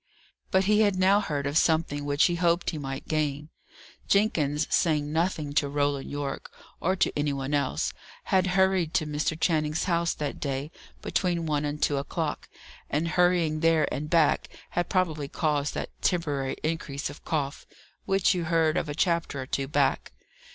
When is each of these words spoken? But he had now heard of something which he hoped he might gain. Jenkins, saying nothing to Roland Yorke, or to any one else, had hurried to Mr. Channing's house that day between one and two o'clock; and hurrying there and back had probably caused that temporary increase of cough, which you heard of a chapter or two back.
But 0.49 0.63
he 0.63 0.79
had 0.81 0.95
now 0.95 1.19
heard 1.19 1.45
of 1.45 1.59
something 1.59 2.05
which 2.05 2.23
he 2.25 2.33
hoped 2.33 2.71
he 2.71 2.79
might 2.79 3.07
gain. 3.07 3.49
Jenkins, 4.07 4.65
saying 4.73 5.13
nothing 5.13 5.53
to 5.53 5.69
Roland 5.69 6.09
Yorke, 6.09 6.49
or 6.79 6.95
to 6.95 7.13
any 7.15 7.31
one 7.33 7.53
else, 7.53 7.93
had 8.23 8.47
hurried 8.57 8.95
to 8.95 9.05
Mr. 9.05 9.39
Channing's 9.39 9.83
house 9.83 10.15
that 10.15 10.39
day 10.39 10.71
between 11.03 11.45
one 11.45 11.65
and 11.65 11.83
two 11.83 11.97
o'clock; 11.97 12.49
and 12.89 13.09
hurrying 13.09 13.59
there 13.59 13.87
and 13.93 14.09
back 14.09 14.49
had 14.71 14.89
probably 14.89 15.27
caused 15.27 15.75
that 15.75 15.91
temporary 16.01 16.55
increase 16.63 17.11
of 17.11 17.23
cough, 17.23 17.67
which 18.05 18.33
you 18.33 18.45
heard 18.45 18.77
of 18.77 18.89
a 18.89 18.95
chapter 18.95 19.43
or 19.43 19.45
two 19.45 19.67
back. 19.67 20.13